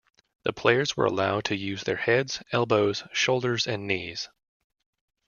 [0.41, 4.29] The players were allowed to use their heads, elbows, shoulders and knees.